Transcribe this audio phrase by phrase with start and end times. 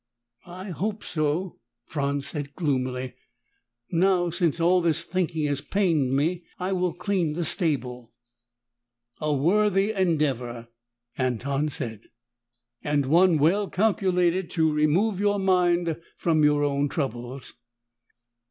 [0.47, 3.13] "I hope so," Franz said gloomily.
[3.91, 8.11] "Now, since all this thinking has pained me, I will clean the stable."
[9.19, 10.69] "A worthy endeavor,"
[11.19, 12.07] Anton said,
[12.83, 17.53] "and one well calculated to remove your mind from your own troubles."